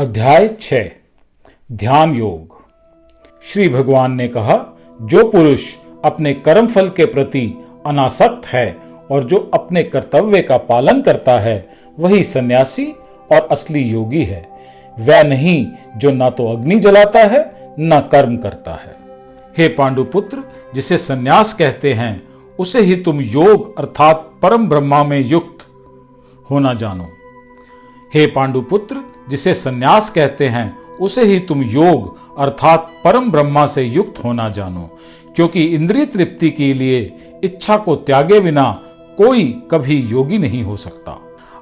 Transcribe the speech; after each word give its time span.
अध्याय 0.00 0.48
छ, 0.60 0.74
ध्यान 1.72 2.14
योग। 2.14 2.56
श्री 3.52 3.68
भगवान 3.68 4.12
ने 4.12 4.28
कहा, 4.28 4.78
जो 5.02 5.30
पुरुष 5.30 5.74
अपने 6.04 6.34
कर्म 6.34 6.66
फल 6.66 6.88
के 6.88 7.04
प्रति 7.04 7.58
अनासक्त 7.86 8.46
है 8.46 8.78
और 9.10 9.24
जो 9.24 9.50
अपने 9.54 9.82
कर्तव्य 9.82 10.42
का 10.42 10.56
पालन 10.56 11.02
करता 11.02 11.38
है, 11.38 11.68
वही 11.98 12.24
सन्यासी 12.24 12.86
और 13.32 13.48
असली 13.52 13.80
योगी 13.80 14.24
है। 14.24 14.48
वह 14.98 15.22
नहीं 15.22 15.66
जो 15.96 16.10
ना 16.10 16.30
तो 16.30 16.48
अग्नि 16.48 16.80
जलाता 16.80 17.20
है, 17.20 17.74
न 17.80 18.08
कर्म 18.12 18.36
करता 18.36 18.72
है। 18.72 18.96
हे 19.58 19.68
पांडुपुत्र, 19.68 20.42
जिसे 20.74 20.98
सन्यास 20.98 21.54
कहते 21.54 21.92
हैं, 21.92 22.28
उसे 22.58 22.80
ही 22.80 22.96
तुम 22.96 23.20
योग 23.20 23.78
अर्थात 23.78 24.30
परम 24.42 24.68
ब्रह्मा 24.68 25.04
में 25.04 25.20
युक्त 25.26 25.66
होना 26.50 26.74
जानो। 26.74 27.06
हे 28.14 28.26
पांडुपुत्र 28.26 29.09
जिसे 29.30 29.54
सन्यास 29.54 30.10
कहते 30.10 30.48
हैं, 30.48 30.78
उसे 31.00 31.24
ही 31.24 31.38
तुम 31.40 31.62
योग, 31.62 32.18
अर्थात 32.38 32.90
परम 33.04 33.30
ब्रह्मा 33.30 33.66
से 33.66 33.82
युक्त 33.82 34.24
होना 34.24 34.48
जानो। 34.48 34.98
क्योंकि 35.36 35.64
इंद्रिय 35.64 36.06
तृप्ति 36.06 36.50
के 36.50 36.72
लिए 36.74 37.12
इच्छा 37.44 37.76
को 37.76 37.96
त्यागे 37.96 38.40
बिना 38.40 38.82
कोई 39.16 39.62
कभी 39.70 39.94
योगी 39.94 40.38
नहीं 40.38 40.62
हो 40.62 40.76
सकता। 40.76 41.18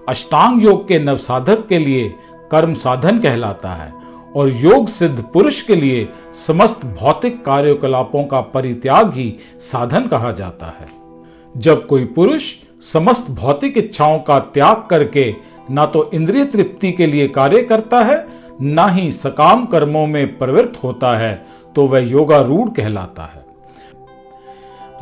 अष्टांग 0.08 0.64
योग 0.64 0.88
के 0.88 0.98
नवसाधक 0.98 1.66
के 1.66 1.78
लिए 1.78 2.14
कर्म 2.50 2.74
साधन 2.74 3.18
कहलाता 3.18 3.74
है, 3.74 3.92
और 4.36 4.48
योग 4.48 4.86
सिद्ध 4.86 5.24
पुरुष 5.32 5.62
के 5.62 5.76
लिए 5.76 6.08
समस्त 6.46 6.86
भौतिक 6.86 7.44
कार्यकलापों 7.44 8.24
का 8.24 8.40
परित्याग 8.40 9.14
ही 9.14 9.34
साधन 9.58 10.06
कहा 10.06 10.30
जाता 10.30 10.66
है। 10.66 10.88
जब 11.56 11.86
कोई 11.86 12.04
पुरुष 12.04 12.54
समस्त 12.92 13.30
भौतिक 13.30 13.78
इच्छाओं 13.78 14.18
का 14.18 14.38
त्याग 14.38 14.86
करके 14.90 15.34
ना 15.70 15.86
तो 15.86 16.10
इंद्रिय 16.14 16.44
तृप्ति 16.44 16.92
के 16.92 17.06
लिए 17.06 17.28
कार्य 17.28 17.62
करता 17.62 18.00
है, 18.00 18.26
ना 18.60 18.86
ही 18.86 19.10
सकाम 19.12 19.64
कर्मों 19.66 20.06
में 20.06 20.36
प्रवृत्त 20.38 20.82
होता 20.84 21.16
है 21.18 21.34
तो 21.76 21.86
वह 21.86 22.10
योगारूढ़ 22.10 22.68
कहलाता 22.68 23.22
है। 23.24 23.46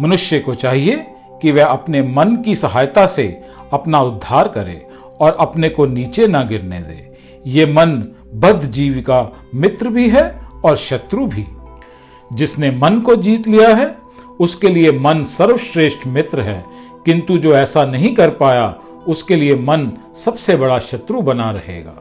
मनुष्य 0.00 0.38
को 0.38 0.54
चाहिए 0.54 0.96
कि 1.42 1.52
वह 1.52 1.66
अपने 1.66 2.02
मन 2.02 2.36
की 2.36 2.54
सहायता 2.54 3.06
से 3.06 3.26
अपना 3.72 4.00
उद्धार 4.00 4.48
करे 4.48 4.86
और 5.20 5.36
अपने 5.40 5.68
को 5.68 5.86
नीचे 5.86 6.26
ना 6.26 6.42
गिरने 6.42 6.80
दे। 6.80 7.14
ये 7.46 7.66
मन 7.66 8.02
बद्ध 8.34 8.62
जीव 8.62 9.00
का 9.00 9.20
मित्र 9.54 9.88
भी 9.88 10.08
है 10.10 10.28
और 10.64 10.76
शत्रु 10.76 11.26
भी। 11.26 11.46
जिसने 12.32 12.70
मन 12.70 13.00
को 13.00 13.16
जीत 13.16 13.48
लिया 13.48 13.74
है, 13.76 13.94
उसके 14.40 14.68
लिए 14.68 14.92
मन 14.92 15.22
सर्वश्रेष्ठ 15.24 16.06
मित्र 16.06 16.40
है, 16.40 16.64
किंतु 17.04 17.36
जो 17.38 17.54
ऐसा 17.54 17.84
नहीं 17.84 18.14
कर 18.14 18.30
पाया 18.30 18.66
उसके 19.08 19.36
लिए 19.36 19.54
मन 19.54 19.92
सबसे 20.14 20.56
बड़ा 20.56 20.78
शत्रु 20.78 21.20
बना 21.20 21.50
रहेगा। 21.50 21.94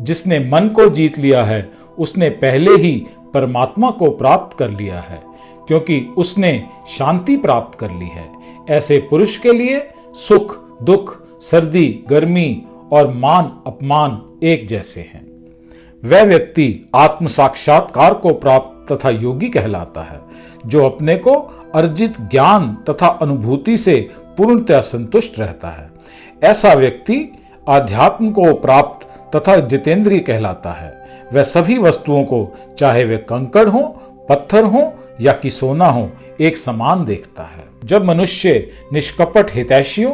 जिसने 0.00 0.38
मन 0.38 0.68
को 0.68 0.88
जीत 0.88 1.18
लिया 1.18 1.44
है, 1.44 1.70
उसने 1.98 2.28
पहले 2.28 2.70
ही 2.70 3.06
परमात्मा 3.34 3.90
को 3.90 4.10
प्राप्त 4.10 4.58
कर 4.58 4.70
लिया 4.70 5.00
है, 5.00 5.22
क्योंकि 5.68 6.14
उसने 6.16 6.66
शांति 6.88 7.36
प्राप्त 7.36 7.78
कर 7.78 7.90
ली 7.90 8.06
है। 8.06 8.30
ऐसे 8.70 9.06
पुरुष 9.10 9.36
के 9.36 9.52
लिए 9.52 9.88
सुख, 10.14 10.80
दुख, 10.82 11.22
सर्दी, 11.40 12.04
गर्मी 12.08 12.62
और 12.92 13.14
मान, 13.14 13.44
अपमान 13.66 14.22
एक 14.42 14.68
जैसे 14.68 15.00
हैं। 15.00 15.26
वह 16.04 16.22
व्यक्ति 16.22 16.88
आत्म 16.94 17.26
साक्षात्कार 17.26 18.14
को 18.14 18.32
प्राप्त 18.32 18.92
तथा 18.92 19.10
योगी 19.10 19.48
कहलाता 19.48 20.02
है, 20.02 20.20
जो 20.66 20.86
अपने 20.86 21.16
को 21.16 21.34
अर्जित 21.74 22.20
ज्ञान 22.20 22.78
तथा 22.90 23.06
अनुभूति 23.06 23.76
से 23.76 24.10
पूर्णतया 24.20 24.80
संतुष्ट 24.80 25.38
रहता 25.38 25.68
है। 25.68 25.93
ऐसा 26.44 26.72
व्यक्ति 26.72 27.44
आध्यात्म 27.68 28.30
को 28.30 28.52
प्राप्त 28.54 29.06
तथा 29.36 29.56
जितेंद्रिय 29.56 30.18
कहलाता 30.18 30.72
है। 30.72 30.92
वह 31.32 31.42
सभी 31.42 31.78
वस्तुओं 31.78 32.24
को, 32.24 32.56
चाहे 32.78 33.04
वे 33.04 33.16
कंकड़ 33.16 33.68
हो, 33.68 33.82
पत्थर 34.28 34.64
हो, 34.64 34.92
या 35.20 35.32
कि 35.32 35.50
सोना 35.50 35.86
हो, 35.86 36.10
एक 36.40 36.56
समान 36.56 37.04
देखता 37.04 37.42
है। 37.42 37.64
जब 37.84 38.04
मनुष्य 38.04 38.70
निष्कपट 38.92 39.54
हितैषियों, 39.54 40.12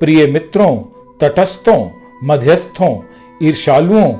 प्रिय 0.00 0.26
मित्रों, 0.26 0.76
तटस्थों, 1.20 1.88
मध्यस्थों 2.24 2.98
ईर्षालुओं 3.42 4.12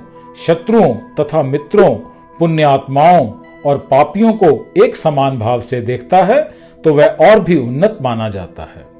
शत्रुओं 0.46 0.94
तथा 1.20 1.42
मित्रों, 1.42 1.94
पुण्यात्माओं 2.38 3.30
और 3.66 3.78
पापियों 3.90 4.32
को 4.32 4.72
एक 4.84 4.96
समान 4.96 5.38
भाव 5.38 5.60
से 5.60 5.80
देखता 5.80 6.16
है 6.16 6.42
तो 6.84 6.92
वह 6.94 7.06
और 7.06 7.40
भी 7.40 7.56
उन्नत 7.58 7.98
माना 8.02 8.28
जाता 8.28 8.62
है। 8.62 8.91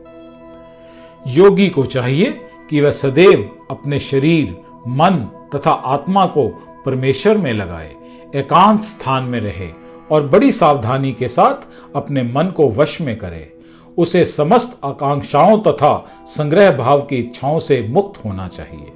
योगी 1.27 1.69
को 1.69 1.85
चाहिए 1.87 2.31
कि 2.71 2.81
वह 2.81 2.91
सदैव 2.91 3.51
अपने 3.71 3.99
शरीर, 3.99 4.63
मन 4.89 5.17
तथा 5.55 5.71
आत्मा 5.71 6.27
को 6.27 6.49
परमेश्वर 6.87 7.37
में 7.37 7.53
लगाए, 7.53 7.95
एकांत 8.35 8.83
स्थान 8.83 9.25
में 9.25 9.41
रहे 9.41 9.69
और 10.11 10.27
बड़ी 10.27 10.53
सावधानी 10.53 11.13
के 11.13 11.29
साथ 11.29 11.69
अपने 11.97 12.23
मन 12.23 12.53
को 12.57 12.69
वश 12.69 13.01
में 13.01 13.19
करे। 13.19 13.57
उसे 13.99 14.25
समस्त 14.25 14.81
आकांक्षाओं 14.85 15.59
तथा 15.59 15.95
संग्रह 16.27 16.77
भाव 16.77 17.01
की 17.01 17.17
इच्छाओं 17.17 17.59
से 17.59 17.89
मुक्त 17.89 18.25
होना 18.25 18.49
चाहिए। 18.49 18.93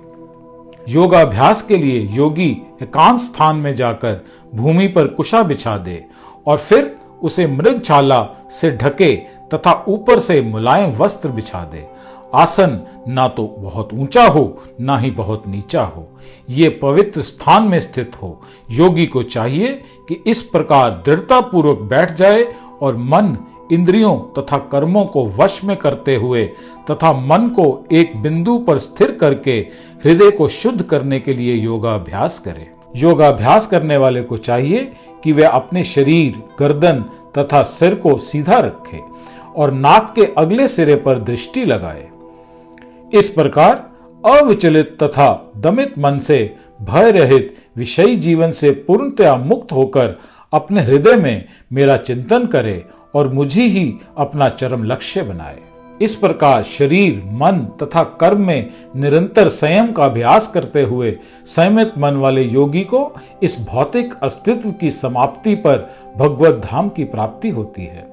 योगाभ्यास 0.89 1.63
के 1.63 1.77
लिए 1.77 2.01
योगी 2.17 2.51
एकांत 2.83 3.21
स्थान 3.21 3.57
में 3.57 3.75
जाकर 3.75 4.25
भूमि 4.55 4.89
पर 4.89 5.07
कुशा 5.07 5.43
बिछा 5.43 5.79
दे 5.79 6.05
और 6.47 6.59
फिर 6.59 6.97
उसे 7.23 7.47
मृगछाला 7.47 8.29
से 8.51 8.71
ढके 8.71 9.17
तथा 9.55 9.85
ऊपर 9.89 10.19
से 10.19 10.41
मुलायम 10.43 10.91
वस्त्र 10.91 11.29
बिछा 11.29 11.65
दे। 11.65 11.87
आसन 12.35 12.81
ना 13.09 13.27
तो 13.29 13.47
बहुत 13.59 13.93
ऊँचा 13.95 14.25
हो, 14.25 14.63
ना 14.81 14.97
ही 14.99 15.11
बहुत 15.11 15.47
नीचा 15.49 15.83
हो। 15.83 16.07
ये 16.51 16.69
पवित्र 16.83 17.23
स्थान 17.23 17.63
में 17.63 17.79
स्थित 17.81 18.13
हो। 18.23 18.41
योगी 18.71 19.07
को 19.07 19.23
चाहिए 19.23 19.73
कि 20.09 20.23
इस 20.27 20.43
प्रकार 20.43 20.91
दृढ़ता 21.07 21.41
पूर्वक 21.41 21.81
बैठ 21.81 22.13
जाए 22.13 22.45
और 22.83 22.97
मन 22.97 23.37
इंद्रियों 23.73 24.17
तथा 24.39 24.59
कर्मों 24.73 25.05
को 25.05 25.25
वश 25.29 25.61
में 25.65 25.77
करते 25.77 26.15
हुए 26.17 26.45
तथा 26.91 27.13
मन 27.13 27.49
को 27.49 27.85
एक 27.93 28.17
बिंदु 28.23 28.59
पर 28.59 28.79
स्थिर 28.79 29.11
करके 29.13 29.59
हृदय 30.05 30.31
को 30.31 30.49
शुद्ध 30.49 30.83
करने 30.83 31.21
के 31.21 31.35
लिए 31.35 31.55
योगाभ्यास 31.55 32.39
करे। 32.39 32.71
योगाभ्यास 32.97 33.67
करने 33.67 33.97
वाले 33.97 34.23
को 34.23 34.37
चाहिए 34.37 34.93
कि 35.25 35.33
वे 35.33 35.45
अपने 35.45 35.85
शरीर, 35.85 36.43
गर्दन 36.59 37.05
तथा 37.39 37.63
सिर 37.63 37.95
को 37.95 38.17
सीधा 38.19 38.59
रखे 38.59 39.01
और 39.57 39.71
नाक 39.71 40.13
के 40.17 40.25
अगले 40.39 40.69
सिरे 40.69 40.95
पर 40.97 41.19
दृष्टि 41.19 41.65
लगाए। 41.65 42.09
इस 43.15 43.29
प्रकार 43.29 43.75
अविचलित 44.25 44.97
तथा 45.03 45.53
दमित 45.57 45.99
मन 45.99 46.19
से 46.19 46.57
भय 46.83 47.11
रहित 47.11 47.57
विषयी 47.77 48.17
जीवन 48.17 48.53
से 48.53 48.71
पूर्णतया 48.71 49.37
मुक्त 49.37 49.73
होकर 49.73 50.19
अपने 50.53 50.83
हृदय 50.83 51.17
में 51.17 51.45
मेरा 51.73 51.97
चिंतन 51.97 52.47
करे 52.47 52.85
और 53.15 53.29
मुझे 53.29 53.63
ही 53.63 53.95
अपना 54.19 54.49
चरम 54.49 54.85
लक्ष्य 54.85 55.23
बनाए। 55.23 55.59
इस 56.03 56.15
प्रकार 56.15 56.63
शरीर, 56.63 57.23
मन 57.25 57.59
तथा 57.83 58.05
कर्म 58.05 58.47
में 58.47 58.71
निरंतर 58.97 59.49
संयम 59.49 59.93
का 59.93 60.05
अभ्यास 60.05 60.49
करते 60.49 60.83
हुए 60.83 61.17
संयमित 61.47 61.93
मन 61.99 62.17
वाले 62.17 62.43
योगी 62.43 62.81
को 62.81 63.15
इस 63.43 63.67
भौतिक 63.69 64.15
अस्तित्व 64.23 64.71
की 64.71 64.91
समाप्ति 64.91 65.55
पर 65.55 65.91
भगवत 66.17 66.55
धाम 66.55 66.89
की 66.89 67.05
प्राप्ति 67.05 67.49
होती 67.49 67.83
है। 67.83 68.07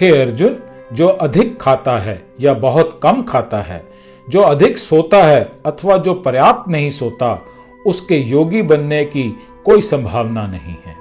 हे 0.00 0.22
अर्जुन 0.22 0.62
जो 0.92 1.08
अधिक 1.08 1.60
खाता 1.60 1.98
है 1.98 2.26
या 2.40 2.54
बहुत 2.54 3.00
कम 3.02 3.22
खाता 3.22 3.58
है, 3.58 3.88
जो 4.28 4.40
अधिक 4.40 4.78
सोता 4.78 5.22
है 5.22 5.52
अथवा 5.66 5.96
जो 5.96 6.14
पर्याप्त 6.14 6.70
नहीं 6.70 6.90
सोता, 6.90 7.46
उसके 7.86 8.16
योगी 8.16 8.62
बनने 8.62 9.04
की 9.04 9.38
कोई 9.64 9.80
संभावना 9.80 10.46
नहीं 10.46 10.76
है। 10.86 10.96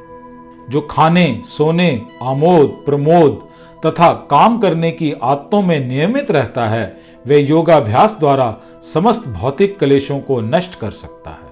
जो 0.69 0.81
खाने, 0.81 1.41
सोने, 1.45 2.01
आमोद, 2.23 2.83
प्रमोद 2.85 3.41
तथा 3.85 4.13
काम 4.13 4.57
करने 4.57 4.91
की 4.91 5.13
आदतों 5.23 5.61
में 5.61 5.87
नियमित 5.87 6.31
रहता 6.31 6.65
है, 6.67 6.99
वे 7.25 7.39
योगाभ्यास 7.39 8.17
द्वारा 8.19 8.57
समस्त 8.83 9.27
भौतिक 9.27 9.79
कलेशों 9.79 10.19
को 10.19 10.41
नष्ट 10.41 10.79
कर 10.79 10.91
सकता 10.91 11.29
है। 11.29 11.49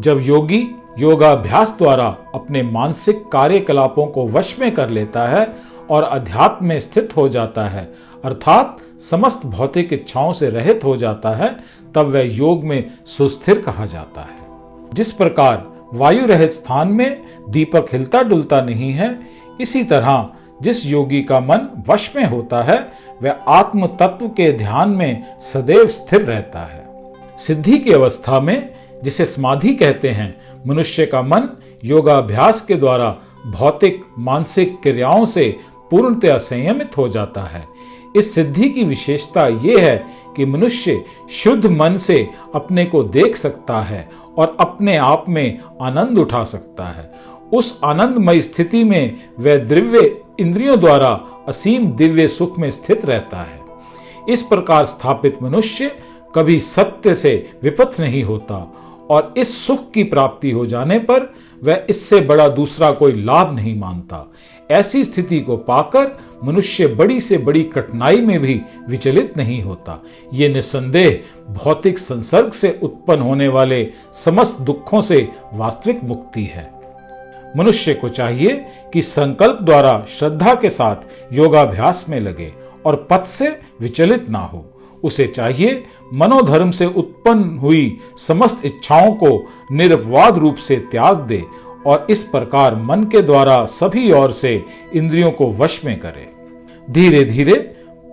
जब 0.00 0.20
योगी 0.22 0.68
योगाभ्यास 0.98 1.74
द्वारा 1.78 2.16
अपने 2.34 2.62
मानसिक 2.62 3.28
कार्यकलापों 3.32 4.06
को 4.06 4.28
वश 4.28 4.56
में 4.60 4.74
कर 4.74 4.88
लेता 4.88 5.28
है 5.28 5.56
और 5.90 6.02
अध्यात्म 6.02 6.66
में 6.66 6.80
स्थित 6.80 7.16
हो 7.16 7.28
जाता 7.28 7.68
है। 7.68 7.94
अर्थात 8.24 8.76
समस्त 9.10 9.46
भौतिक 9.46 9.92
इच्छाओं 9.92 10.32
से 10.32 10.50
रहित 10.50 10.80
हो 10.84 10.96
जाता 10.96 11.30
है, 11.30 11.56
तब 11.94 12.06
वह 12.06 12.36
योग 12.36 12.64
में 12.64 12.90
सुस्थिर 13.06 13.60
कहा 13.60 13.86
जाता 13.86 14.20
है। 14.20 14.38
जिस 14.94 15.12
प्रकार 15.12 15.72
वायु 15.94 16.26
रहित 16.26 16.52
स्थान 16.52 16.88
में 16.88 17.22
दीपक 17.48 17.86
हिलता 17.92 18.22
डुलता 18.22 18.60
नहीं 18.60 18.92
है, 18.92 19.20
इसी 19.60 19.84
तरह 19.84 20.28
जिस 20.62 20.86
योगी 20.86 21.22
का 21.22 21.40
मन 21.40 21.84
वश 21.88 22.16
में 22.16 22.24
होता 22.24 22.62
है, 22.62 22.92
वह 23.22 23.32
आत्म 23.48 23.86
तत्व 23.86 24.28
के 24.28 24.52
ध्यान 24.52 24.88
में 24.88 25.24
सदैव 25.40 25.86
स्थिर 25.86 26.20
रहता 26.20 26.58
है। 26.58 26.86
सिद्धि 27.38 27.78
की 27.78 27.92
अवस्था 27.92 28.40
में 28.40 28.75
जिसे 29.04 29.26
समाधि 29.26 29.74
कहते 29.74 30.08
हैं, 30.08 30.40
मनुष्य 30.66 31.06
का 31.06 31.22
मन 31.22 31.48
योगाभ्यास 31.84 32.62
के 32.62 32.74
द्वारा 32.74 33.16
भौतिक, 33.46 34.04
मानसिक 34.18 34.80
क्रियाओं 34.82 35.26
से 35.26 35.56
पूर्णतया 35.90 36.38
संयमित 36.38 36.96
हो 36.96 37.08
जाता 37.08 37.42
है। 37.42 37.64
इस 38.16 38.34
सिद्धि 38.34 38.68
की 38.68 38.84
विशेषता 38.84 39.48
यह 39.48 39.84
है 39.84 40.06
कि 40.36 40.44
मनुष्य 40.44 41.04
शुद्ध 41.30 41.66
मन 41.66 41.96
से 41.96 42.28
अपने 42.54 42.84
को 42.84 43.02
देख 43.02 43.36
सकता 43.36 43.80
है 43.80 44.10
और 44.38 44.56
अपने 44.60 44.96
आप 44.96 45.24
में 45.28 45.58
आनंद 45.82 46.18
उठा 46.18 46.44
सकता 46.44 46.84
है। 46.84 47.14
उस 47.52 47.80
आनंदमय 47.84 48.40
स्थिति 48.40 48.84
में 48.84 49.28
वह 49.40 49.56
द्रव्य 49.56 50.20
इंद्रियों 50.40 50.80
द्वारा 50.80 51.20
असीम 51.48 51.86
दिव्य 51.86 52.28
सुख 52.28 52.58
में 52.58 52.70
स्थित 52.70 53.04
रहता 53.04 53.38
है। 53.38 53.60
इस 54.28 54.42
प्रकार 54.42 54.84
स्थापित 54.84 55.42
मनुष्य 55.42 55.96
कभी 56.34 56.60
सत्य 56.60 57.14
से 57.14 57.52
विपथ 57.62 58.00
नहीं 58.00 58.22
होता 58.22 58.72
और 59.10 59.34
इस 59.36 59.66
सुख 59.66 59.90
की 59.90 60.02
प्राप्ति 60.04 60.50
हो 60.50 60.66
जाने 60.66 60.98
पर 60.98 61.34
वह 61.64 61.86
इससे 61.90 62.20
बड़ा 62.20 62.48
दूसरा 62.48 62.90
कोई 62.90 63.12
लाभ 63.12 63.54
नहीं 63.54 63.78
मानता। 63.80 64.32
ऐसी 64.70 65.04
स्थिति 65.04 65.40
को 65.40 65.56
पाकर 65.56 66.18
मनुष्य 66.44 66.86
बड़ी 66.86 67.20
से 67.20 67.38
बड़ी 67.38 67.62
कठिनाई 67.62 68.20
में 68.20 68.40
भी 68.40 68.60
विचलित 68.88 69.36
नहीं 69.36 69.62
होता। 69.62 70.02
ये 70.32 70.48
निस्संदेह 70.48 71.22
भौतिक 71.52 71.98
संसर्ग 71.98 72.52
से 72.52 72.80
उत्पन्न 72.82 73.20
होने 73.20 73.48
वाले 73.48 73.90
समस्त 74.24 74.60
दुखों 74.60 75.00
से 75.00 75.28
वास्तविक 75.52 76.04
मुक्ति 76.04 76.44
है। 76.44 76.76
मनुष्य 77.56 77.94
को 77.94 78.08
चाहिए 78.08 78.66
कि 78.92 79.02
संकल्प 79.02 79.58
द्वारा 79.62 80.06
श्रद्धा 80.08 80.54
के 80.54 80.70
साथ 80.70 80.96
योगाभ्यास 81.32 82.06
में 82.08 82.20
लगे 82.20 82.52
और 82.86 83.06
पथ 83.10 83.24
से 83.24 83.60
विचलित 83.80 84.28
ना 84.28 84.38
हो। 84.38 84.75
उसे 85.06 85.26
चाहिए। 85.26 85.84
मनोधर्म 86.14 86.70
से 86.70 86.86
उत्पन्न 86.86 87.58
हुई 87.58 87.98
समस्त 88.18 88.64
इच्छाओं 88.66 89.12
को 89.14 89.30
निरपवाद 89.72 90.38
रूप 90.38 90.56
से 90.56 90.76
त्याग 90.90 91.20
दे 91.22 91.42
और 91.86 92.06
इस 92.10 92.22
प्रकार 92.22 92.76
मन 92.76 93.04
के 93.04 93.22
द्वारा 93.22 93.64
सभी 93.64 94.10
ओर 94.12 94.32
से 94.32 94.64
इंद्रियों 94.94 95.30
को 95.30 95.50
वश 95.52 95.84
में 95.84 95.98
करे। 96.00 96.28
धीरे 96.90 97.24
धीरे 97.24 97.54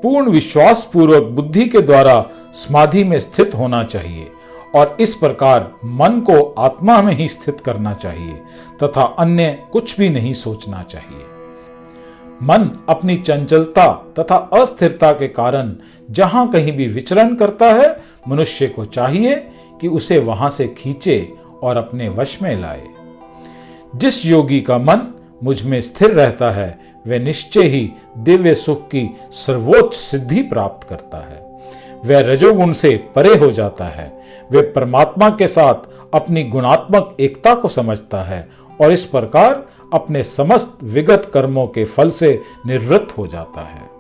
पूर्ण 0.03 0.29
विश्वास 0.29 0.89
पूर्वक 0.93 1.23
बुद्धि 1.31 1.65
के 1.65 1.81
द्वारा 1.81 2.19
समाधि 2.53 3.03
में 3.03 3.19
स्थित 3.19 3.55
होना 3.55 3.83
चाहिए 3.83 4.31
और 4.75 4.97
इस 4.99 5.15
प्रकार 5.15 5.71
मन 5.85 6.19
को 6.19 6.41
आत्मा 6.59 7.01
में 7.01 7.13
ही 7.13 7.27
स्थित 7.27 7.59
करना 7.59 7.93
चाहिए 7.93 8.33
तथा 8.83 9.03
अन्य 9.19 9.57
कुछ 9.71 9.97
भी 9.99 10.09
नहीं 10.09 10.33
सोचना 10.33 10.81
चाहिए। 10.83 11.32
मन 12.41 12.85
अपनी 12.89 13.17
चंचलता 13.17 14.13
तथा 14.19 14.35
अस्थिरता 14.35 15.11
के 15.11 15.27
कारण 15.27 15.75
जहाँ 16.11 16.49
कहीं 16.49 16.71
भी 16.71 16.87
विचरण 16.87 17.35
करता 17.35 17.65
है, 17.65 18.01
मनुष्य 18.27 18.67
को 18.67 18.85
चाहिए 18.85 19.35
कि 19.81 19.87
उसे 19.87 20.19
वहाँ 20.19 20.49
से 20.49 20.67
खींचे 20.67 21.33
और 21.63 21.77
अपने 21.77 22.09
वश 22.09 22.41
में 22.41 22.61
लाए। 22.61 22.83
जिस 23.95 24.25
योगी 24.25 24.61
का 24.61 24.77
मन 24.77 25.13
मुझमें 25.43 25.81
स्थिर 25.81 26.09
रहता 26.09 26.51
है, 26.51 26.79
वह 27.07 27.19
निश्चय 27.19 27.63
ही 27.63 27.91
दिव्य 28.17 28.55
सुख 28.55 28.87
की 28.87 29.17
सर्वोच्च 29.31 29.97
सिद्धि 29.97 30.41
प्राप्त 30.41 30.87
करता 30.89 31.17
है। 31.17 31.43
वह 32.05 32.31
रजोगुण 32.31 32.71
से 32.71 33.03
परे 33.15 33.35
हो 33.35 33.51
जाता 33.51 33.85
है। 33.85 34.21
वह 34.51 34.71
परमात्मा 34.75 35.29
के 35.29 35.47
साथ 35.47 35.75
अपनी 36.13 36.43
गुणात्मक 36.43 37.17
एकता 37.19 37.55
को 37.55 37.67
समझता 37.67 38.23
है 38.23 38.49
और 38.81 38.91
इस 38.91 39.05
प्रकार 39.05 39.65
अपने 39.93 40.23
समस्त 40.23 40.77
विगत 40.83 41.31
कर्मों 41.33 41.67
के 41.67 41.85
फल 41.85 42.09
से 42.09 42.41
निवृत्त 42.65 43.17
हो 43.17 43.27
जाता 43.27 43.61
है। 43.61 43.91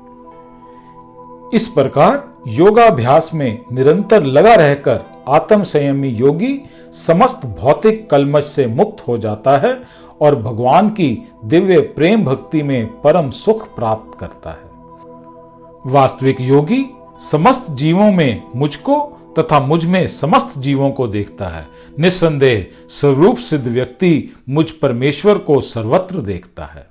इस 1.53 1.67
प्रकार 1.67 2.33
योगाभ्यास 2.47 3.31
में 3.33 3.65
निरंतर 3.71 4.23
लगा 4.23 4.53
रहकर 4.55 5.01
आत्म 5.27 5.63
संयमी 5.63 6.09
योगी 6.09 6.59
समस्त 6.93 7.45
भौतिक 7.45 8.09
कलमश 8.09 8.43
से 8.43 8.65
मुक्त 8.67 9.07
हो 9.07 9.17
जाता 9.17 9.57
है 9.57 9.81
और 10.21 10.35
भगवान 10.35 10.89
की 10.89 11.27
दिव्य 11.45 11.79
प्रेम 11.81 12.25
भक्ति 12.25 12.63
में 12.63 13.01
परम 13.01 13.29
सुख 13.29 13.75
प्राप्त 13.75 14.19
करता 14.19 14.49
है। 14.49 15.91
वास्तविक 15.91 16.41
योगी 16.41 16.85
समस्त 17.19 17.71
जीवों 17.71 18.11
में 18.11 18.43
मुझको 18.55 18.97
तथा 19.39 19.59
मुझमें 19.59 20.05
समस्त 20.07 20.57
जीवों 20.57 20.89
को 20.91 21.07
देखता 21.07 21.47
है। 21.47 21.65
निस्संदेह 21.99 22.65
स्वरूप 22.89 23.37
सिद्ध 23.37 23.67
व्यक्ति 23.67 24.33
मुझ 24.49 24.69
परमेश्वर 24.71 25.37
को 25.37 25.59
सर्वत्र 25.61 26.15
देखता 26.17 26.65
है। 26.65 26.87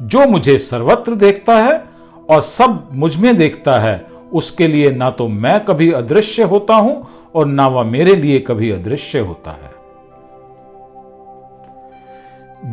जो 0.00 0.26
मुझे 0.26 0.58
सर्वत्र 0.58 1.14
देखता 1.14 1.58
है 1.58 1.82
और 2.30 2.40
सब 2.40 2.88
मुझमें 2.92 3.36
देखता 3.36 3.78
है, 3.78 4.06
उसके 4.32 4.66
लिए 4.66 4.90
ना 4.90 5.10
तो 5.10 5.28
मैं 5.28 5.58
कभी 5.64 5.90
अदृश्य 5.92 6.42
होता 6.42 6.74
हूँ 6.74 7.06
और 7.34 7.46
ना 7.46 7.66
वह 7.68 7.84
मेरे 7.84 8.14
लिए 8.16 8.38
कभी 8.38 8.70
अदृश्य 8.70 9.18
होता 9.18 9.50
है। 9.50 9.78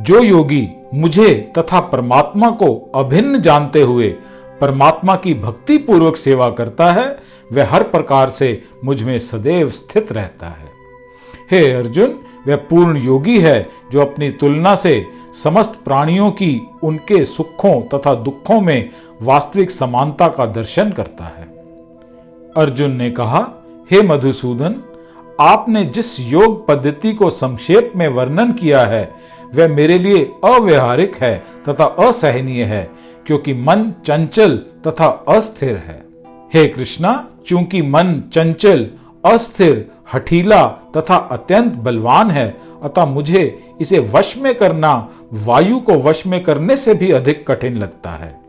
जो 0.03 0.21
योगी 0.23 0.67
मुझे 0.93 1.33
तथा 1.57 1.79
परमात्मा 1.79 2.49
को 2.51 2.91
अभिन्न 2.95 3.41
जानते 3.41 3.81
हुए 3.81 4.15
परमात्मा 4.61 5.15
की 5.15 5.33
भक्ति 5.33 5.77
पूर्वक 5.77 6.17
सेवा 6.17 6.49
करता 6.49 6.91
है, 6.91 7.17
वह 7.53 7.65
हर 7.65 7.83
प्रकार 7.83 8.29
से 8.29 8.63
मुझमें 8.85 9.19
सदैव 9.19 9.69
स्थित 9.69 10.11
रहता 10.11 10.47
है। 10.47 10.71
हे 11.51 11.71
अर्जुन, 11.71 12.19
वह 12.47 12.55
पूर्ण 12.55 12.97
योगी 12.97 13.39
है 13.39 13.69
जो 13.91 14.01
अपनी 14.01 14.29
तुलना 14.29 14.75
से 14.75 15.07
समस्त 15.43 15.81
प्राणियों 15.85 16.31
की 16.31 16.67
उनके 16.83 17.25
सुखों 17.25 17.81
तथा 17.81 18.15
दुखों 18.15 18.61
में 18.61 18.89
वास्तविक 19.21 19.71
समानता 19.71 20.27
का 20.27 20.45
दर्शन 20.45 20.91
करता 20.91 21.23
है। 21.23 21.43
अर्जुन 22.57 22.91
ने 22.91 23.11
कहा, 23.11 23.65
हे 23.91 24.01
मधुसूदन, 24.01 24.83
आपने 25.39 25.85
जिस 25.85 26.19
योग 26.19 26.67
पद्धति 26.67 27.13
को 27.13 27.29
संक्षेप 27.29 27.93
में 27.95 28.07
वर्णन 28.07 28.51
किया 28.51 28.85
है, 28.85 29.13
वह 29.55 29.67
मेरे 29.67 29.99
लिए 29.99 30.31
अव्यवहारिक 30.43 31.15
है 31.15 31.43
तथा 31.69 31.85
असहनीय 31.85 32.63
है। 32.63 32.91
क्योंकि 33.27 33.53
मन 33.53 33.93
चंचल 34.05 34.57
तथा 34.57 35.25
अस्थिर 35.27 35.75
है। 35.75 36.05
हे 36.53 36.67
कृष्णा, 36.67 37.27
चूँकि 37.47 37.81
मन 37.81 38.23
चंचल, 38.33 38.89
अस्थिर, 39.25 39.91
हठीला 40.13 40.65
तथा 40.65 41.15
अत्यंत 41.15 41.73
बलवान 41.73 42.31
है, 42.31 42.57
अतः 42.83 43.05
मुझे 43.05 43.63
इसे 43.81 43.99
वश 43.99 44.37
में 44.37 44.55
करना, 44.55 45.09
वायु 45.33 45.79
को 45.79 45.93
वश 45.93 46.25
में 46.27 46.43
करने 46.43 46.77
से 46.77 46.93
भी 46.93 47.11
अधिक 47.11 47.47
कठिन 47.47 47.75
लगता 47.75 48.09
है। 48.09 48.39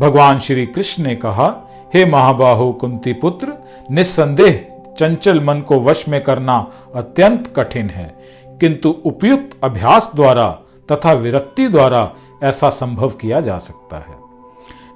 भगवान 0.00 0.38
श्री 0.38 0.66
कृष्ण 0.66 1.02
ने 1.02 1.14
कहा, 1.14 1.70
हे 1.94 2.06
महाबाहु 2.06 2.72
कुंती 2.72 3.12
पुत्र, 3.12 3.52
निस्संदेह 3.90 4.66
चंचल 4.98 5.40
मन 5.40 5.60
को 5.60 5.80
वश 5.80 6.08
में 6.08 6.22
करना 6.22 6.66
अत्यंत 6.94 7.52
कठिन 7.56 7.86
है। 7.86 8.18
किंतु 8.46 8.96
उपयुक्त 9.04 9.50
अभ्यास 9.64 10.12
द्वारा 10.14 10.58
तथा 10.92 11.12
विरक्ति 11.12 11.68
द्वारा 11.68 12.14
ऐसा 12.42 12.70
संभव 12.70 13.08
किया 13.08 13.40
जा 13.40 13.58
सकता 13.58 13.96
है। 13.96 14.18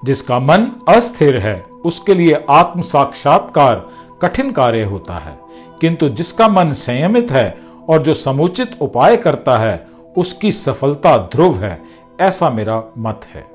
जिसका 0.04 0.38
मन 0.38 0.80
अस्थिर 0.88 1.38
है, 1.38 1.64
उसके 1.84 2.14
लिए 2.14 2.44
आत्म 2.50 2.80
साक्षात्कार 2.80 3.88
कठिन 4.22 4.52
कार्य 4.52 4.84
होता 4.84 5.14
है। 5.14 5.38
किंतु 5.80 6.08
जिसका 6.08 6.48
मन 6.48 6.72
संयमित 6.72 7.30
है 7.30 7.58
और 7.88 8.02
जो 8.02 8.14
समुचित 8.14 8.76
उपाय 8.80 9.16
करता 9.16 9.58
है, 9.58 9.86
उसकी 10.16 10.52
सफलता 10.52 11.16
ध्रुव 11.16 11.64
है, 11.64 11.82
ऐसा 12.20 12.50
मेरा 12.50 12.82
मत 12.98 13.20
है। 13.34 13.46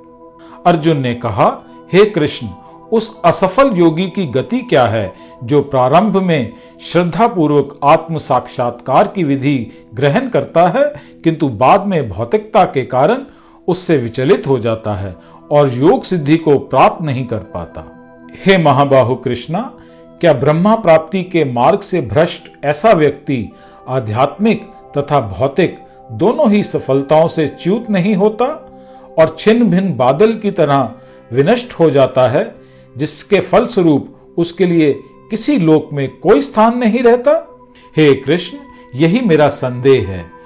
अर्जुन 0.66 0.98
ने 0.98 1.16
कहा, 1.16 1.58
हे 1.94 2.06
कृष्ण, 2.06 2.48
उस 2.92 3.22
असफल 3.26 3.72
योगी 3.72 4.08
की 4.08 4.26
गति 4.26 4.60
क्या 4.60 4.88
है, 4.88 5.14
जो 5.44 5.62
प्रारंभ 5.62 6.18
में 6.18 6.54
श्रद्धा 6.82 7.28
पूर्वक 7.28 7.80
आत्म 7.84 8.18
साक्षात्कार 8.18 9.08
की 9.08 9.24
विधि 9.24 9.88
ग्रहण 9.94 10.30
करता 10.30 10.68
है, 10.68 10.94
किंतु 11.24 11.50
बाद 11.50 11.86
में 11.86 12.10
भौतिकता 12.10 12.66
के 12.66 12.86
कारण 12.86 13.18
उससे 13.70 13.98
विचलित 13.98 14.48
हो 14.48 14.60
जाता 14.60 14.94
है 14.94 15.16
और 15.52 15.74
योग 15.74 16.04
सिद्धि 16.04 16.38
को 16.38 16.58
प्राप्त 16.60 17.02
नहीं 17.06 17.26
कर 17.26 17.38
पाता। 17.38 17.86
हे 18.46 18.58
महाबाहु 18.58 19.16
कृष्णा, 19.16 19.62
क्या 20.22 20.34
ब्रह्मा 20.34 20.76
प्राप्ति 20.76 21.24
के 21.24 21.44
मार्ग 21.46 21.80
से 21.80 22.02
भ्रष्ट 22.02 22.66
ऐसा 22.66 22.92
व्यक्ति 22.92 23.52
आध्यात्मिक 23.88 24.64
तथा 24.98 25.20
भौतिक 25.22 25.78
दोनों 26.12 26.52
ही 26.52 26.64
सफलताओं 26.64 27.28
से 27.28 27.48
च्यूत 27.48 27.90
नहीं 27.90 28.16
होता 28.16 28.46
और 29.20 29.36
छिन्न 29.40 29.64
भिन्न 29.64 29.96
बादल 29.98 30.34
की 30.34 30.52
तरह 30.52 30.92
विनष्ट 31.34 31.74
हो 31.74 31.90
जाता 31.90 32.28
है, 32.28 32.56
जिसके 32.98 33.40
फलस्वरूप 33.40 34.36
उसके 34.38 34.66
लिए 34.66 34.94
किसी 35.30 35.58
लोक 35.58 35.90
में 35.94 36.10
कोई 36.18 36.42
स्थान 36.42 36.78
नहीं 36.78 37.04
रहता? 37.04 37.34
हे 37.98 38.14
कृष्ण, 38.16 38.58
यही 38.96 39.20
मेरा 39.20 39.48
संदेह 39.50 40.08
है। 40.10 40.39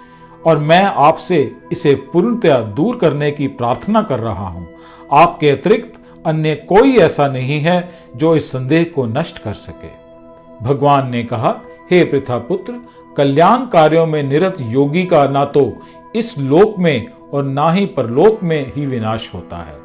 और 0.46 0.58
मैं 0.60 0.84
आपसे 0.84 1.40
इसे 1.72 1.94
पूर्णतया 2.14 2.58
दूर 2.78 2.96
करने 2.96 3.32
की 3.32 3.48
प्रार्थना 3.50 4.02
कर 4.02 4.20
रहा 4.20 4.48
हूँ। 4.48 4.68
आपके 5.12 5.50
अतिरिक्त 5.50 6.00
अन्य 6.26 6.56
कोई 6.70 6.96
ऐसा 6.98 7.28
नहीं 7.28 7.60
है 7.60 7.90
जो 8.16 8.36
इस 8.36 8.52
संदेह 8.52 8.84
को 8.96 9.06
नष्ट 9.06 9.38
कर 9.38 9.54
सके। 9.54 9.88
भगवान 10.66 11.10
ने 11.12 11.24
कहा, 11.24 11.60
हे 11.92 12.04
पृथा 12.04 12.38
पुत्र 12.40 12.80
कल्याण 13.18 13.66
कार्यों 13.68 14.06
में 14.06 14.22
निरत 14.24 14.58
योगी 14.62 15.06
का 15.06 15.24
ना 15.28 15.46
तो 15.46 15.72
इस 16.16 16.38
लोक 16.40 16.78
में 16.80 17.12
और 17.34 17.44
ना 17.44 17.72
ही 17.72 17.86
परलोक 17.88 18.44
में 18.44 18.74
ही 18.74 18.86
विनाश 18.86 19.30
होता 19.34 19.58
है। 19.58 19.78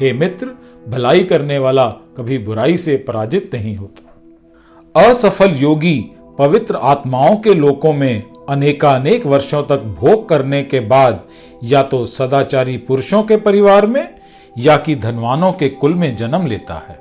हे 0.00 0.12
मित्र, 0.12 0.46
भलाई 0.88 1.24
करने 1.24 1.58
वाला 1.58 1.86
कभी 2.16 2.38
बुराई 2.38 2.76
से 2.76 2.96
पराजित 2.96 3.50
नहीं 3.54 3.76
होता। 3.76 5.06
असफल 5.08 5.56
योगी 5.56 5.98
पवित्र 6.38 6.76
आत्माओं 6.76 7.36
के 7.36 7.54
लोकों 7.54 7.92
में 7.92 8.22
अनेकानेक 8.48 9.26
वर्षों 9.26 9.62
तक 9.62 9.82
भोग 10.00 10.28
करने 10.28 10.62
के 10.62 10.80
बाद, 10.80 11.20
या 11.64 11.82
तो 11.82 12.06
सदाचारी 12.06 12.76
पुरुषों 12.76 13.22
के 13.22 13.36
परिवार 13.36 13.86
में, 13.86 14.14
या 14.58 14.76
कि 14.76 14.94
धनवानों 14.96 15.52
के 15.52 15.68
कुल 15.68 15.94
में 15.94 16.16
जन्म 16.16 16.46
लेता 16.46 16.74
है। 16.74 16.94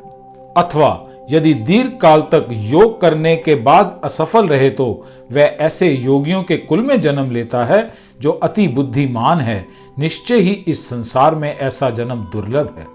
अथवा 0.58 1.04
यदि 1.32 1.54
दीर्घ 1.54 1.98
काल 1.98 2.22
तक 2.22 2.48
योग 2.52 3.02
करने 3.02 3.36
के 3.36 3.56
बाद 3.56 4.02
असफल 4.04 4.48
रहे 4.48 4.70
तो 4.70 5.06
वह 5.32 5.42
ऐसे 5.42 5.92
योगियों 5.92 6.44
के 6.44 6.58
कुल 6.58 6.80
में 6.80 7.02
जन्म 7.02 7.32
लेता 7.32 7.66
है, 7.66 7.92
जो 8.22 8.32
अति 8.32 8.68
बुद्धिमान 8.68 9.40
है। 9.40 9.66
निश्चय 10.00 10.36
ही 10.36 10.52
इस 10.68 10.90
संसार 10.90 11.36
में 11.36 11.58
ऐसा 11.58 11.90
जन्म 11.90 12.16
दुर्लभ 12.16 12.76
है। 12.78 12.88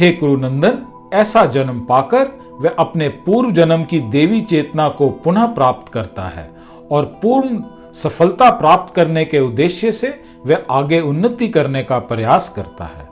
हे 0.00 0.12
कुरुनंदन, 0.12 0.78
ऐसा 1.14 1.44
जन्म 1.46 1.80
पाकर 1.80 2.38
वह 2.60 2.74
अपने 2.78 3.08
पूर्व 3.08 3.50
जन्म 3.50 3.84
की 3.84 4.00
देवी 4.00 4.40
चेतना 4.40 4.88
को 4.88 5.08
पुनः 5.08 5.46
प्राप्त 5.46 5.92
करता 5.92 6.22
है। 6.22 6.55
और 6.90 7.04
पूर्ण 7.04 7.62
सफलता 7.92 8.50
प्राप्त 8.50 8.94
करने 8.94 9.24
के 9.24 9.40
उद्देश्य 9.40 9.92
से 9.92 10.22
वह 10.46 10.64
आगे 10.70 11.00
उन्नति 11.00 11.48
करने 11.48 11.82
का 11.82 11.98
प्रयास 11.98 12.48
करता 12.48 12.84
है। 12.84 13.06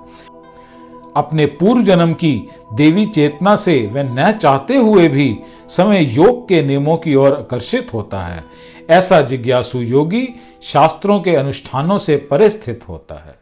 अपने 1.17 1.47
पूर्व 1.47 1.83
जन्म 1.83 2.13
की 2.13 2.49
देवी 2.75 3.07
चेतना 3.07 3.57
से 3.57 3.91
वह 3.93 4.03
न 4.03 4.33
चाहते 4.33 4.77
हुए 4.77 5.09
भी 5.09 5.37
समय 5.69 6.05
योग 6.15 6.49
के 6.49 6.63
नियमों 6.63 6.97
की 6.97 7.15
ओर 7.15 7.33
आकर्षित 7.33 7.95
होता 7.95 8.21
है। 8.21 8.45
ऐसा 8.91 9.21
जिज्ञासु 9.21 9.79
योगी 9.79 10.29
शास्त्रों 10.63 11.21
के 11.21 11.37
अनुष्ठानों 11.37 11.99
से 11.99 12.17
परे 12.17 12.51
स्थित 12.51 12.81
होता 12.89 13.15
है। 13.15 13.39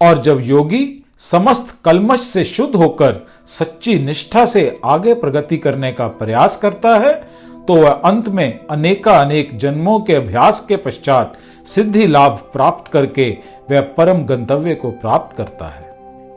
और 0.00 0.22
जब 0.22 0.40
योगी 0.42 1.04
समस्त 1.18 1.78
कलमश 1.84 2.20
से 2.20 2.44
शुद्ध 2.44 2.76
होकर 2.76 3.26
सच्ची 3.46 3.98
निष्ठा 3.98 4.46
से 4.46 4.80
आगे 4.84 5.14
प्रगति 5.14 5.56
करने 5.56 5.92
का 5.92 6.06
प्रयास 6.06 6.56
करता 6.56 6.98
है 6.98 7.28
तो 7.68 7.74
वह 7.74 7.90
अंत 7.90 8.28
में 8.28 8.66
अनेका 8.70 9.12
अनेक 9.12 9.58
जन्मों 9.58 10.00
के 10.00 10.14
अभ्यास 10.14 10.66
के 10.68 10.76
पश्चात 10.76 11.38
सिद्धि 11.66 12.06
लाभ 12.06 12.32
प्राप्त 12.52 12.92
करके 12.92 13.38
वह 13.70 13.80
परम 13.80 14.24
गंतव्य 14.24 14.74
को 14.74 14.90
प्राप्त 14.90 15.36
करता 15.36 15.68
है। 15.68 15.92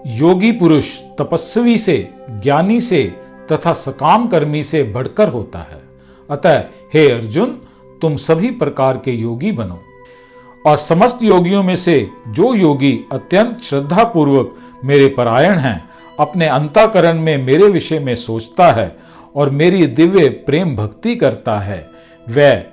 योगी 0.08 0.52
पुरुष 0.52 1.00
तपस्वी 1.00 1.78
से, 1.78 2.10
ज्ञानी 2.30 2.82
से 2.82 3.14
तथा 3.52 3.74
सकाम 3.74 4.28
कर्मी 4.28 4.64
से 4.64 4.84
बढ़कर 4.84 5.30
होता 5.30 5.60
है। 5.60 5.82
अतः, 6.30 6.64
हे 6.94 7.12
अर्जुन, 7.12 7.62
तुम 8.02 8.16
सभी 8.16 8.52
प्रकार 8.52 8.98
के 8.98 9.12
योगी 9.12 9.52
बनो। 9.52 9.82
और 10.68 10.78
समस्त 10.78 11.24
योगियों 11.24 11.64
में 11.64 11.76
से 11.76 12.10
जो 12.28 12.54
योगी 12.54 13.00
अत्यंत 13.12 13.60
श्रद्धा 13.64 14.04
पूर्वक 14.04 14.56
मेरे 14.86 15.08
परायण 15.08 15.58
हैं, 15.58 15.90
अपने 16.20 16.48
अंताकरण 16.48 17.20
में 17.20 17.46
मेरे 17.46 17.68
विषय 17.68 18.00
में 18.00 18.16
सोचता 18.16 18.72
है 18.72 18.96
और 19.36 19.50
मेरी 19.50 19.88
दिव्य 19.88 20.30
प्रेम 20.30 20.76
भक्ति 20.76 21.16
करता 21.16 21.60
है। 21.60 21.92
वह 22.30 22.64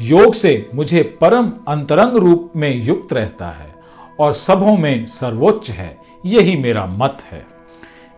योग 0.00 0.34
से 0.34 0.70
मुझे 0.74 1.02
परम 1.20 1.52
अंतरंग 1.68 2.16
रूप 2.16 2.52
में 2.56 2.82
युक्त 2.84 3.12
रहता 3.12 3.48
है 3.48 3.74
और 4.20 4.32
सबों 4.32 4.76
में 4.76 5.06
सर्वोच्च 5.06 5.70
है। 5.70 5.98
यही 6.26 6.56
मेरा 6.56 6.86
मत 6.86 7.18
है। 7.30 7.46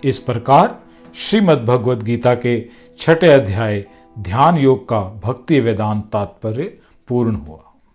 इस 0.04 0.18
प्रकार 0.18 0.78
श्रीमद् 1.14 1.66
भगवद 1.66 2.02
गीता 2.02 2.35
के 2.35 2.68
छठे 2.99 3.28
अध्याय 3.28 3.85
ध्यान 4.18 4.59
योग 4.59 4.88
का 4.88 5.00
भक्ति 5.00 5.61
वेदांत 5.61 6.04
तात्पर्य 6.12 6.78
पूर्ण 7.09 7.35
हुआ। 7.35 7.67